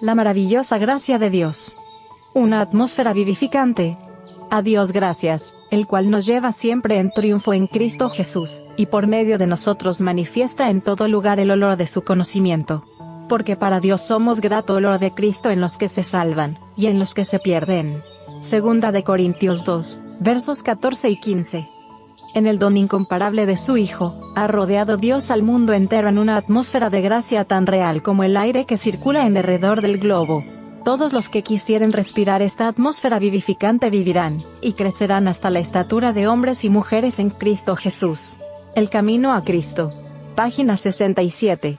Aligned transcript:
La 0.00 0.14
maravillosa 0.14 0.78
gracia 0.78 1.18
de 1.18 1.28
Dios. 1.28 1.76
Una 2.32 2.62
atmósfera 2.62 3.12
vivificante. 3.12 3.98
A 4.48 4.62
Dios 4.62 4.92
gracias, 4.92 5.54
el 5.70 5.86
cual 5.86 6.08
nos 6.08 6.24
lleva 6.24 6.52
siempre 6.52 6.96
en 6.96 7.10
triunfo 7.10 7.52
en 7.52 7.66
Cristo 7.66 8.08
Jesús, 8.08 8.62
y 8.78 8.86
por 8.86 9.06
medio 9.06 9.36
de 9.36 9.46
nosotros 9.46 10.00
manifiesta 10.00 10.70
en 10.70 10.80
todo 10.80 11.06
lugar 11.06 11.38
el 11.38 11.50
olor 11.50 11.76
de 11.76 11.86
su 11.86 12.02
conocimiento. 12.02 12.82
Porque 13.28 13.56
para 13.56 13.78
Dios 13.78 14.00
somos 14.00 14.40
grato 14.40 14.74
olor 14.74 15.00
de 15.00 15.12
Cristo 15.12 15.50
en 15.50 15.60
los 15.60 15.76
que 15.76 15.90
se 15.90 16.02
salvan, 16.02 16.56
y 16.78 16.86
en 16.86 16.98
los 16.98 17.12
que 17.12 17.26
se 17.26 17.38
pierden. 17.38 17.94
Segunda 18.40 18.92
de 18.92 19.04
Corintios 19.04 19.64
2, 19.64 20.02
versos 20.18 20.62
14 20.62 21.10
y 21.10 21.16
15 21.16 21.68
en 22.34 22.46
el 22.46 22.58
don 22.58 22.76
incomparable 22.76 23.46
de 23.46 23.56
su 23.56 23.76
Hijo, 23.76 24.14
ha 24.40 24.46
rodeado 24.46 24.96
Dios 24.96 25.30
al 25.30 25.42
mundo 25.42 25.74
entero 25.74 26.08
en 26.08 26.16
una 26.16 26.38
atmósfera 26.38 26.88
de 26.88 27.02
gracia 27.02 27.44
tan 27.44 27.66
real 27.66 28.02
como 28.02 28.24
el 28.24 28.38
aire 28.38 28.64
que 28.64 28.78
circula 28.78 29.26
en 29.26 29.34
derredor 29.34 29.82
del 29.82 29.98
globo. 29.98 30.42
Todos 30.82 31.12
los 31.12 31.28
que 31.28 31.42
quisieren 31.42 31.92
respirar 31.92 32.40
esta 32.40 32.66
atmósfera 32.66 33.18
vivificante 33.18 33.90
vivirán, 33.90 34.42
y 34.62 34.72
crecerán 34.72 35.28
hasta 35.28 35.50
la 35.50 35.58
estatura 35.58 36.14
de 36.14 36.26
hombres 36.26 36.64
y 36.64 36.70
mujeres 36.70 37.18
en 37.18 37.28
Cristo 37.28 37.76
Jesús. 37.76 38.38
El 38.74 38.88
camino 38.88 39.34
a 39.34 39.44
Cristo. 39.44 39.92
Página 40.36 40.78
67. 40.78 41.78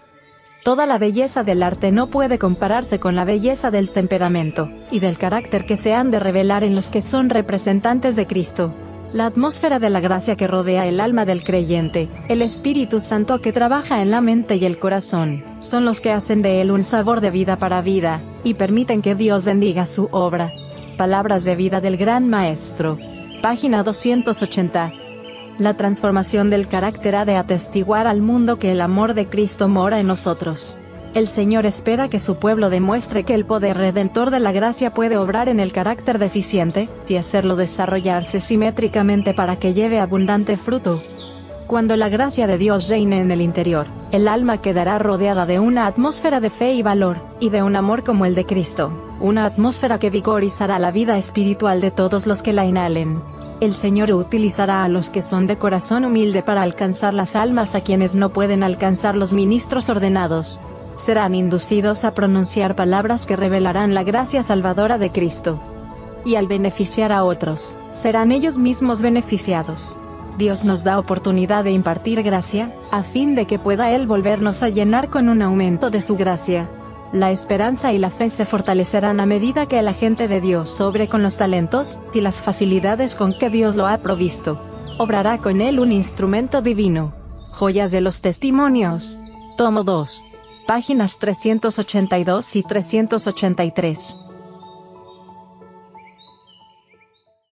Toda 0.63 0.85
la 0.85 0.99
belleza 0.99 1.43
del 1.43 1.63
arte 1.63 1.91
no 1.91 2.11
puede 2.11 2.38
compararse 2.38 2.99
con 2.99 3.16
la 3.16 3.25
belleza 3.25 3.71
del 3.71 3.89
temperamento, 3.89 4.69
y 4.91 4.99
del 4.99 5.17
carácter 5.17 5.66
que 5.66 5.77
se 5.77 5.95
han 5.95 6.11
de 6.11 6.19
revelar 6.19 6.63
en 6.63 6.75
los 6.75 6.91
que 6.91 7.02
son 7.02 7.31
representantes 7.31 8.16
de 8.16 8.27
Cristo. 8.27 8.71
La 9.13 9.25
atmósfera 9.25 9.77
de 9.79 9.89
la 9.89 9.99
gracia 9.99 10.38
que 10.38 10.47
rodea 10.47 10.85
el 10.85 11.01
alma 11.01 11.25
del 11.25 11.43
creyente, 11.43 12.07
el 12.29 12.41
Espíritu 12.41 13.02
Santo 13.02 13.41
que 13.41 13.52
trabaja 13.52 14.02
en 14.02 14.09
la 14.09 14.21
mente 14.21 14.55
y 14.55 14.63
el 14.63 14.79
corazón, 14.79 15.43
son 15.59 15.83
los 15.83 15.99
que 15.99 16.13
hacen 16.13 16.41
de 16.41 16.61
él 16.61 16.71
un 16.71 16.85
sabor 16.85 17.19
de 17.19 17.29
vida 17.29 17.59
para 17.59 17.81
vida, 17.81 18.21
y 18.45 18.53
permiten 18.53 19.02
que 19.02 19.16
Dios 19.16 19.43
bendiga 19.43 19.86
su 19.86 20.08
obra. 20.13 20.53
Palabras 20.95 21.44
de 21.44 21.58
vida 21.58 21.81
del 21.81 21.97
Gran 21.97 22.30
Maestro. 22.30 22.97
Página 23.41 23.83
280. 23.83 24.94
La 25.58 25.75
transformación 25.75 26.49
del 26.49 26.69
carácter 26.69 27.17
ha 27.17 27.25
de 27.25 27.36
atestiguar 27.36 28.08
al 28.08 28.21
mundo 28.21 28.59
que 28.59 28.71
el 28.71 28.80
amor 28.80 29.14
de 29.14 29.27
Cristo 29.27 29.67
mora 29.67 29.99
en 29.99 30.08
nosotros. 30.08 30.77
El 31.14 31.28
Señor 31.28 31.66
espera 31.66 32.08
que 32.08 32.22
su 32.22 32.38
pueblo 32.38 32.70
demuestre 32.70 33.26
que 33.26 33.34
el 33.34 33.45
poder 33.45 33.76
redentor 33.76 34.31
de 34.31 34.40
la 34.40 34.54
gracia 34.54 34.94
puede 34.94 35.17
obrar 35.17 35.50
en 35.50 35.59
el 35.59 35.73
carácter 35.73 36.20
deficiente, 36.20 36.88
y 37.06 37.17
hacerlo 37.17 37.58
desarrollarse 37.58 38.40
simétricamente 38.40 39.34
para 39.34 39.58
que 39.58 39.73
lleve 39.73 40.00
abundante 40.00 40.56
fruto. 40.56 41.04
Cuando 41.67 41.98
la 41.98 42.08
gracia 42.08 42.48
de 42.48 42.58
Dios 42.58 42.88
reine 42.88 43.20
en 43.20 43.30
el 43.30 43.42
interior, 43.42 43.88
el 44.14 44.30
alma 44.30 44.62
quedará 44.62 45.00
rodeada 45.00 45.45
de 45.45 45.59
una 45.59 45.86
atmósfera 45.86 46.39
de 46.39 46.50
fe 46.50 46.73
y 46.73 46.82
valor, 46.82 47.17
y 47.42 47.50
de 47.50 47.62
un 47.62 47.76
amor 47.76 48.06
como 48.06 48.26
el 48.26 48.34
de 48.34 48.45
Cristo, 48.45 48.94
una 49.20 49.44
atmósfera 49.44 50.00
que 50.00 50.09
vigorizará 50.09 50.80
la 50.80 50.92
vida 50.92 51.17
espiritual 51.17 51.82
de 51.82 51.92
todos 51.92 52.26
los 52.26 52.42
que 52.42 52.54
la 52.54 52.66
inhalen. 52.66 53.22
El 53.59 53.73
Señor 53.73 54.12
utilizará 54.14 54.86
a 54.86 54.89
los 54.89 55.09
que 55.09 55.22
son 55.22 55.45
de 55.45 55.58
corazón 55.58 56.06
humilde 56.06 56.42
para 56.42 56.62
alcanzar 56.62 57.14
las 57.14 57.36
almas 57.36 57.76
a 57.76 57.82
quienes 57.82 58.16
no 58.16 58.30
pueden 58.30 58.64
alcanzar 58.64 59.16
los 59.16 59.34
ministros 59.34 59.89
ordenados, 59.89 60.62
serán 60.97 61.36
inducidos 61.36 62.06
a 62.06 62.14
pronunciar 62.14 62.75
palabras 62.75 63.25
que 63.25 63.36
revelarán 63.36 63.94
la 63.94 64.03
gracia 64.03 64.44
salvadora 64.44 64.98
de 64.98 65.09
Cristo. 65.11 65.59
Y 66.23 66.36
al 66.36 66.48
beneficiar 66.48 67.11
a 67.11 67.23
otros, 67.23 67.78
serán 67.92 68.31
ellos 68.31 68.58
mismos 68.58 69.02
beneficiados. 69.02 69.98
Dios 70.38 70.64
nos 70.64 70.83
da 70.83 71.00
oportunidad 71.00 71.64
de 71.64 71.72
impartir 71.72 72.23
gracia, 72.23 72.73
a 72.92 73.03
fin 73.03 73.36
de 73.36 73.45
que 73.45 73.59
pueda 73.59 73.92
Él 73.92 74.08
volvernos 74.08 74.64
a 74.64 74.70
llenar 74.70 75.09
con 75.09 75.30
un 75.30 75.42
aumento 75.42 75.89
de 75.89 76.02
su 76.02 76.16
gracia. 76.16 76.70
La 77.11 77.31
esperanza 77.31 77.92
y 77.92 77.98
la 77.98 78.09
fe 78.09 78.30
se 78.30 78.45
fortalecerán 78.45 79.20
a 79.20 79.26
medida 79.26 79.66
que 79.66 79.81
la 79.81 79.94
gente 79.94 80.28
de 80.28 80.39
Dios 80.39 80.70
sobre 80.70 81.09
con 81.09 81.23
los 81.23 81.38
talentos 81.38 82.00
y 82.14 82.22
las 82.22 82.42
facilidades 82.42 83.16
con 83.16 83.38
que 83.38 83.50
Dios 83.50 83.76
lo 83.76 83.88
ha 83.88 83.98
provisto. 83.98 84.61
Obrará 84.98 85.38
con 85.39 85.60
Él 85.60 85.80
un 85.80 85.92
instrumento 85.92 86.61
divino. 86.61 87.14
Joyas 87.52 87.92
de 87.92 87.99
los 87.99 88.21
Testimonios. 88.21 89.20
Tomo 89.58 89.83
2 89.83 90.30
páginas 90.66 91.20
382 91.20 92.55
y 92.55 92.64
383. 92.64 94.17